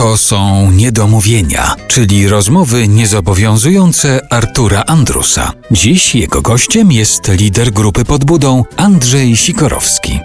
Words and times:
To 0.00 0.16
są 0.16 0.70
niedomówienia, 0.70 1.74
czyli 1.88 2.28
rozmowy 2.28 2.88
niezobowiązujące 2.88 4.32
Artura 4.32 4.84
Andrusa. 4.86 5.52
Dziś 5.70 6.14
jego 6.14 6.42
gościem 6.42 6.92
jest 6.92 7.28
lider 7.28 7.72
grupy 7.72 8.04
pod 8.04 8.24
budą 8.24 8.64
Andrzej 8.76 9.36
Sikorowski. 9.36 10.20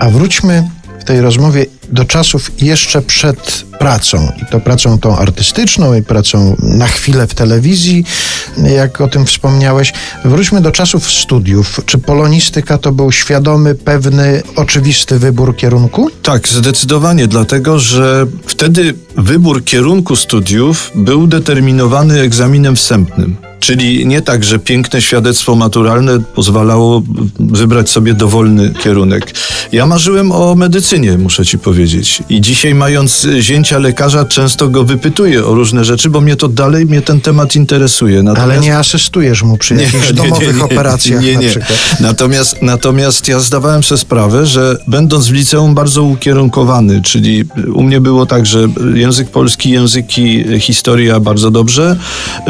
A 0.00 0.10
wróćmy 0.10 0.68
w 1.00 1.04
tej 1.04 1.20
rozmowie 1.20 1.66
do 1.88 2.04
czasów 2.04 2.62
jeszcze 2.62 3.02
przed 3.02 3.64
pracą. 3.82 4.32
I 4.42 4.46
to 4.50 4.60
pracą 4.60 4.98
tą 4.98 5.16
artystyczną, 5.18 5.94
i 5.94 6.02
pracą 6.02 6.56
na 6.62 6.86
chwilę 6.86 7.26
w 7.26 7.34
telewizji, 7.34 8.04
jak 8.76 9.00
o 9.00 9.08
tym 9.08 9.26
wspomniałeś. 9.26 9.92
Wróćmy 10.24 10.60
do 10.60 10.70
czasów 10.70 11.10
studiów. 11.10 11.80
Czy 11.86 11.98
polonistyka 11.98 12.78
to 12.78 12.92
był 12.92 13.12
świadomy, 13.12 13.74
pewny, 13.74 14.42
oczywisty 14.56 15.18
wybór 15.18 15.56
kierunku? 15.56 16.10
Tak, 16.22 16.48
zdecydowanie, 16.48 17.28
dlatego 17.28 17.78
że 17.78 18.26
wtedy 18.46 18.94
wybór 19.16 19.64
kierunku 19.64 20.16
studiów 20.16 20.90
był 20.94 21.26
determinowany 21.26 22.20
egzaminem 22.20 22.76
wstępnym. 22.76 23.36
Czyli 23.62 24.06
nie 24.06 24.22
tak, 24.22 24.44
że 24.44 24.58
piękne 24.58 25.02
świadectwo 25.02 25.54
maturalne 25.54 26.20
pozwalało 26.20 27.02
wybrać 27.40 27.90
sobie 27.90 28.14
dowolny 28.14 28.74
kierunek. 28.82 29.34
Ja 29.72 29.86
marzyłem 29.86 30.32
o 30.32 30.54
medycynie, 30.54 31.18
muszę 31.18 31.46
ci 31.46 31.58
powiedzieć. 31.58 32.22
I 32.28 32.40
dzisiaj, 32.40 32.74
mając 32.74 33.26
zięcia 33.40 33.71
lekarza, 33.78 34.24
często 34.24 34.68
go 34.68 34.84
wypytuję 34.84 35.46
o 35.46 35.54
różne 35.54 35.84
rzeczy, 35.84 36.10
bo 36.10 36.20
mnie 36.20 36.36
to 36.36 36.48
dalej, 36.48 36.86
mnie 36.86 37.02
ten 37.02 37.20
temat 37.20 37.56
interesuje. 37.56 38.22
Natomiast... 38.22 38.52
Ale 38.52 38.60
nie 38.60 38.78
asystujesz 38.78 39.42
mu 39.42 39.56
przy 39.58 39.74
jakichś 39.74 40.08
nie, 40.08 40.14
domowych 40.14 40.48
nie, 40.48 40.54
nie, 40.54 40.64
operacjach 40.64 41.22
nie, 41.22 41.36
nie. 41.36 41.46
na 41.46 41.50
przykład. 41.50 41.78
Natomiast, 42.00 42.62
natomiast 42.62 43.28
ja 43.28 43.40
zdawałem 43.40 43.82
sobie 43.82 43.98
sprawę, 43.98 44.46
że 44.46 44.76
będąc 44.86 45.28
w 45.28 45.32
liceum 45.32 45.74
bardzo 45.74 46.02
ukierunkowany, 46.02 47.02
czyli 47.02 47.44
u 47.74 47.82
mnie 47.82 48.00
było 48.00 48.26
tak, 48.26 48.46
że 48.46 48.68
język 48.94 49.30
polski, 49.30 49.70
języki, 49.70 50.44
historia 50.60 51.20
bardzo 51.20 51.50
dobrze, 51.50 51.96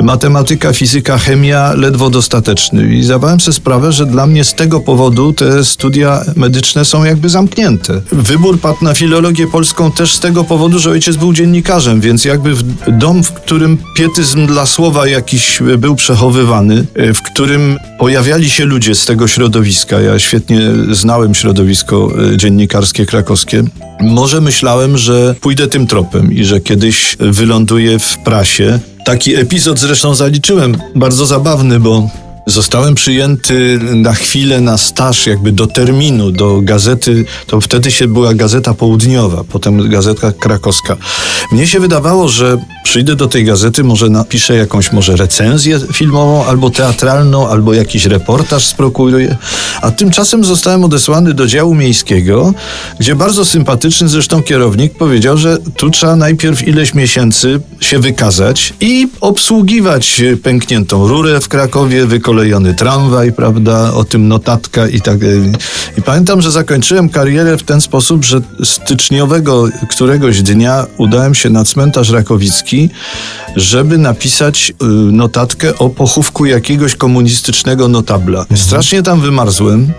matematyka, 0.03 0.73
fizyka, 0.73 0.93
fizyka, 0.93 1.19
chemia 1.19 1.73
ledwo 1.75 2.11
dostateczny. 2.11 2.95
I 2.95 3.03
zdawałem 3.03 3.41
sobie 3.41 3.55
sprawę, 3.55 3.93
że 3.93 4.07
dla 4.07 4.27
mnie 4.27 4.45
z 4.45 4.55
tego 4.55 4.81
powodu 4.81 5.33
te 5.33 5.65
studia 5.65 6.21
medyczne 6.37 6.85
są 6.85 7.05
jakby 7.05 7.29
zamknięte. 7.29 8.01
Wybór 8.13 8.61
padł 8.61 8.85
na 8.85 8.95
filologię 8.95 9.47
polską 9.47 9.93
też 9.93 10.15
z 10.15 10.21
tego 10.21 10.45
powodu, 10.45 10.79
że 10.79 10.91
ojciec 10.91 11.12
był 11.17 11.33
dziennikarzem, 11.33 12.01
więc 12.01 12.25
jakby 12.25 12.55
w 12.55 12.63
dom, 12.99 13.23
w 13.23 13.33
którym 13.33 13.79
pietyzm 13.97 14.47
dla 14.47 14.67
słowa 14.67 15.09
jakiś 15.09 15.63
był 15.79 15.95
przechowywany, 15.95 16.87
e, 16.95 17.15
w 17.15 17.23
którym 17.23 17.79
pojawiali 17.99 18.51
się 18.51 18.65
ludzie 18.65 18.95
z 18.95 19.05
tego 19.05 19.29
środowiska. 19.29 20.01
Ja 20.01 20.19
świetnie 20.19 20.61
znałem 20.91 21.35
środowisko 21.35 22.09
e, 22.33 22.37
dziennikarskie 22.37 23.07
krakowskie. 23.07 23.63
Może 24.01 24.41
myślałem, 24.41 24.99
że 24.99 25.35
pójdę 25.41 25.69
tym 25.69 25.87
tropem 25.87 26.33
i 26.33 26.45
że 26.45 26.61
kiedyś 26.61 27.17
wyląduję 27.21 27.99
w 27.99 28.19
prasie. 28.19 28.79
Taki 29.05 29.37
epizod 29.37 29.79
zresztą 29.79 30.15
zaliczyłem, 30.15 30.77
bardzo 30.95 31.27
zabawny, 31.27 31.81
bo 31.81 32.11
Zostałem 32.47 32.95
przyjęty 32.95 33.79
na 33.95 34.13
chwilę 34.13 34.61
na 34.61 34.79
staż, 34.79 35.27
jakby 35.27 35.53
do 35.53 35.67
terminu, 35.67 36.31
do 36.31 36.61
gazety. 36.63 37.25
To 37.47 37.61
wtedy 37.61 37.91
się 37.91 38.09
była 38.09 38.35
gazeta 38.35 38.75
południowa, 38.75 39.45
potem 39.49 39.89
gazeta 39.91 40.33
krakowska. 40.33 40.97
Mnie 41.53 41.67
się 41.67 41.81
wydawało, 41.81 42.29
że 42.29 42.59
przyjdę 42.85 43.17
do 43.17 43.29
tej 43.29 43.45
gazety, 43.45 43.85
może 43.85 44.09
napiszę 44.09 44.57
jakąś 44.57 44.93
może 44.93 45.17
recenzję 45.17 45.81
filmową, 45.93 46.45
albo 46.45 46.71
teatralną, 46.71 47.49
albo 47.49 47.75
jakiś 47.75 48.07
reportaż 48.07 48.67
sprokuruję. 48.67 49.37
A 49.83 49.91
tymczasem 49.91 50.45
zostałem 50.45 50.85
odesłany 50.85 51.35
do 51.35 51.47
działu 51.47 51.75
miejskiego, 51.75 52.55
gdzie 53.01 53.15
bardzo 53.15 53.45
sympatyczny 53.45 54.09
zresztą 54.09 54.43
kierownik 54.43 54.95
powiedział, 54.95 55.39
że 55.39 55.59
tu 55.77 55.91
trzeba 55.91 56.17
najpierw 56.17 56.69
ileś 56.69 56.95
miesięcy 56.95 57.61
się 57.81 57.99
wykazać 57.99 58.75
i 58.81 59.09
obsługiwać 59.21 60.23
pękniętą 60.43 61.09
rurę 61.09 61.41
w 61.41 61.49
Krakowie, 61.49 62.07
wykonać 62.07 62.32
kolejony 62.33 62.75
tramwaj, 62.75 63.33
prawda, 63.33 63.93
o 63.95 64.05
tym 64.05 64.29
notatka 64.29 64.89
i 64.89 65.01
tak. 65.01 65.19
I 65.99 66.03
pamiętam, 66.03 66.43
że 66.43 66.51
zakończyłem 66.51 67.09
karierę 67.09 67.57
w 67.57 67.63
ten 67.63 67.81
sposób, 67.81 68.25
że 68.25 68.41
styczniowego 68.65 69.69
któregoś 69.89 70.43
dnia 70.43 70.87
udałem 70.99 71.35
się 71.35 71.51
na 71.51 71.65
cmentarz 71.65 72.11
Rakowicki, 72.11 72.91
żeby 73.57 73.99
napisać 73.99 74.73
y, 74.83 74.85
notatkę 75.13 75.79
o 75.79 75.89
pochówku 75.89 76.47
jakiegoś 76.47 76.97
komunistycznego 76.97 77.89
notabla. 77.89 78.41
Mhm. 78.41 78.61
Strasznie 78.61 79.03
tam 79.03 79.21
wymarzłem 79.21 79.93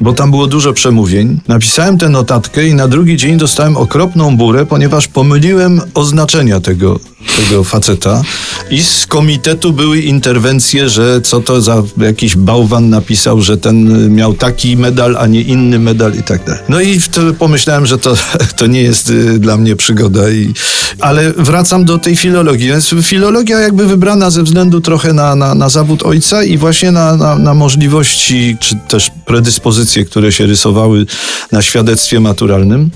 bo 0.00 0.12
tam 0.12 0.30
było 0.30 0.46
dużo 0.46 0.72
przemówień. 0.72 1.40
Napisałem 1.48 1.98
tę 1.98 2.08
notatkę 2.08 2.66
i 2.66 2.74
na 2.74 2.88
drugi 2.88 3.16
dzień 3.16 3.36
dostałem 3.36 3.76
okropną 3.76 4.36
burę, 4.36 4.66
ponieważ 4.66 5.08
pomyliłem 5.08 5.80
oznaczenia 5.94 6.60
tego, 6.60 7.00
tego 7.36 7.64
faceta 7.64 8.22
i 8.70 8.82
z 8.82 9.06
komitetu 9.06 9.72
były 9.72 10.00
interwencje, 10.00 10.88
że 10.88 11.20
co 11.20 11.40
to 11.40 11.60
za 11.60 11.82
jakiś 11.96 12.36
bałwan 12.36 12.90
napisał, 12.90 13.40
że 13.40 13.56
ten 13.56 14.08
miał 14.14 14.34
taki 14.34 14.76
medal, 14.76 15.16
a 15.16 15.26
nie 15.26 15.40
inny 15.40 15.78
medal 15.78 16.14
i 16.14 16.22
tak 16.22 16.44
dalej. 16.44 16.62
No 16.68 16.80
i 16.80 17.00
wtedy 17.00 17.32
pomyślałem, 17.32 17.86
że 17.86 17.98
to, 17.98 18.14
to 18.58 18.66
nie 18.66 18.82
jest 18.82 19.10
y, 19.10 19.38
dla 19.38 19.56
mnie 19.56 19.76
przygoda. 19.76 20.30
I, 20.30 20.54
ale 21.00 21.32
wracam 21.32 21.84
do 21.84 21.98
tej 21.98 22.16
filologii. 22.16 22.68
Więc 22.68 22.94
filologia 23.02 23.58
jakby 23.58 23.86
wybrana 23.86 24.30
ze 24.30 24.42
względu 24.42 24.80
trochę 24.80 25.12
na, 25.12 25.34
na, 25.34 25.54
na 25.54 25.68
zawód 25.68 26.02
ojca 26.02 26.44
i 26.44 26.58
właśnie 26.58 26.92
na, 26.92 27.16
na, 27.16 27.38
na 27.38 27.54
możliwości, 27.54 28.56
czy 28.60 28.76
też 28.88 29.10
predyspozycje, 29.26 30.04
które 30.04 30.32
się 30.32 30.46
rysowały 30.46 31.06
na 31.52 31.62
świadectwie 31.62 32.20
maturalnym. 32.20 32.90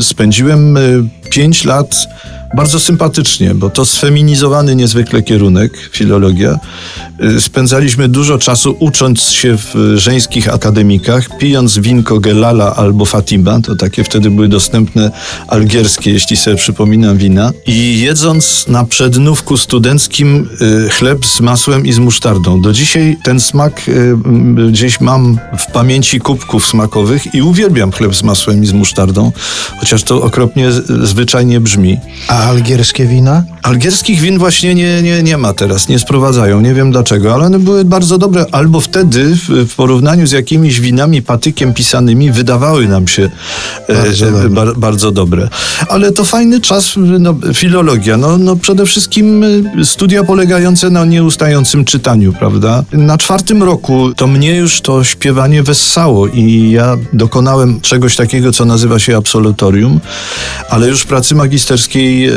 Spędziłem 0.00 0.76
y, 0.76 1.08
pięć 1.30 1.64
lat 1.64 1.96
bardzo 2.54 2.80
sympatycznie, 2.80 3.54
bo 3.54 3.70
to 3.70 3.84
sfeminizowany 3.84 4.76
niezwykle 4.76 5.22
kierunek, 5.22 5.90
filologia. 5.92 6.58
Y, 7.24 7.40
spędzaliśmy 7.40 8.08
dużo 8.08 8.38
czasu 8.38 8.76
ucząc 8.78 9.22
się 9.22 9.56
w 9.56 9.74
żeńskich 9.94 10.54
akademikach, 10.54 11.38
pijąc 11.38 11.78
winko 11.78 12.20
Gelala 12.20 12.76
albo 12.76 13.04
Fatima, 13.04 13.60
to 13.60 13.76
takie 13.76 14.04
wtedy 14.04 14.30
były 14.30 14.48
dostępne 14.48 15.10
algierskie, 15.48 16.10
jeśli 16.10 16.36
sobie 16.36 16.56
przypominam, 16.56 17.16
wina, 17.16 17.52
i 17.66 18.00
jedząc 18.00 18.64
na 18.68 18.84
przednówku 18.84 19.56
studenckim 19.56 20.48
y, 20.86 20.88
chleb 20.90 21.26
z 21.26 21.40
masłem 21.40 21.86
i 21.86 21.92
z 21.92 21.98
musztardą. 21.98 22.62
Do 22.62 22.72
dzisiaj 22.72 23.16
ten 23.24 23.40
smak 23.40 23.88
y, 23.88 24.16
gdzieś 24.70 25.00
mam 25.00 25.38
w 25.58 25.72
pamięci 25.72 26.20
kubków 26.20 26.66
smakowych 26.66 27.34
i 27.34 27.42
uwielbiam 27.42 27.92
chleb 27.92 28.14
z 28.14 28.22
masłem 28.22 28.62
i 28.62 28.66
z 28.66 28.72
musztardą, 28.72 29.32
chociaż 29.80 30.02
to 30.02 30.22
okropnie 30.22 30.68
zwyczajnie 31.02 31.60
brzmi. 31.60 31.98
A 32.28 32.39
algierskie 32.40 33.06
wina? 33.06 33.44
Algierskich 33.62 34.20
win 34.20 34.38
właśnie 34.38 34.74
nie, 34.74 35.02
nie, 35.02 35.22
nie 35.22 35.36
ma 35.36 35.52
teraz, 35.52 35.88
nie 35.88 35.98
sprowadzają, 35.98 36.60
nie 36.60 36.74
wiem 36.74 36.92
dlaczego, 36.92 37.34
ale 37.34 37.44
one 37.44 37.58
były 37.58 37.84
bardzo 37.84 38.18
dobre, 38.18 38.46
albo 38.52 38.80
wtedy 38.80 39.36
w, 39.48 39.74
porównaniu 39.74 40.26
z 40.26 40.32
jakimiś 40.32 40.80
winami 40.80 41.22
patykiem 41.22 41.74
pisanymi 41.74 42.32
wydawały 42.32 42.88
nam 42.88 43.08
się 43.08 43.30
e, 43.88 43.94
bardzo, 43.94 44.26
e, 44.26 44.30
dobre. 44.30 44.50
Bar, 44.50 44.76
bardzo 44.76 45.12
dobre. 45.12 45.48
Ale 45.88 46.12
to 46.12 46.24
fajny 46.24 46.60
czas, 46.60 46.94
no, 46.96 47.34
filologia, 47.54 48.16
no, 48.16 48.38
no 48.38 48.56
przede 48.56 48.86
wszystkim 48.86 49.44
e, 49.80 49.84
studia 49.84 50.24
polegające 50.24 50.90
na 50.90 51.04
nieustającym 51.04 51.84
czytaniu, 51.84 52.32
prawda? 52.32 52.84
Na 52.92 53.18
czwartym 53.18 53.62
roku 53.62 54.14
to 54.14 54.26
mnie 54.26 54.56
już 54.56 54.80
to 54.80 55.04
śpiewanie 55.04 55.62
wessało 55.62 56.26
i 56.26 56.70
ja 56.70 56.96
dokonałem 57.12 57.80
czegoś 57.80 58.16
takiego, 58.16 58.52
co 58.52 58.64
nazywa 58.64 58.98
się 58.98 59.16
absolutorium, 59.16 60.00
ale 60.70 60.88
już 60.88 61.04
pracy 61.04 61.34
magisterskiej, 61.34 62.28
e, 62.28 62.32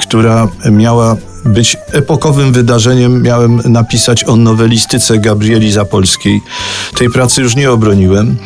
która 0.00 0.48
miała 0.70 1.16
być 1.44 1.76
epokowym 1.92 2.52
wydarzeniem. 2.52 3.22
Miałem 3.22 3.60
napisać 3.64 4.24
o 4.24 4.36
nowelistyce 4.36 5.18
Gabrieli 5.18 5.72
Zapolskiej. 5.72 6.40
Tej 6.98 7.10
pracy 7.10 7.42
już 7.42 7.56
nie 7.56 7.70
obroniłem. 7.70 8.36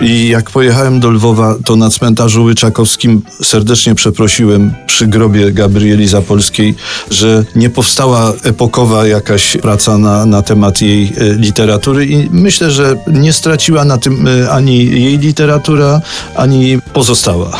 I 0.00 0.28
jak 0.28 0.50
pojechałem 0.50 1.00
do 1.00 1.10
Lwowa, 1.10 1.56
to 1.64 1.76
na 1.76 1.90
cmentarzu 1.90 2.44
Łyczakowskim 2.44 3.22
serdecznie 3.42 3.94
przeprosiłem 3.94 4.74
przy 4.86 5.06
grobie 5.06 5.52
Gabrieli 5.52 6.08
Zapolskiej, 6.08 6.74
że 7.10 7.44
nie 7.56 7.70
powstała 7.70 8.32
epokowa 8.42 9.06
jakaś 9.06 9.56
praca 9.56 9.98
na, 9.98 10.26
na 10.26 10.42
temat 10.42 10.82
jej 10.82 11.04
e, 11.04 11.34
literatury 11.34 12.06
i 12.06 12.28
myślę, 12.30 12.70
że 12.70 12.96
nie 13.06 13.32
straciła 13.32 13.84
na 13.84 13.98
tym 13.98 14.28
e, 14.28 14.50
ani 14.50 14.86
jej 14.86 15.18
literatura, 15.18 16.00
ani 16.36 16.78
pozostała. 16.92 17.50